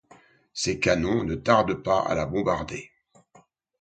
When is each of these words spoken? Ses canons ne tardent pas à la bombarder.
Ses 0.53 0.79
canons 0.79 1.23
ne 1.23 1.35
tardent 1.35 1.75
pas 1.83 1.99
à 2.01 2.15
la 2.15 2.25
bombarder. 2.25 2.89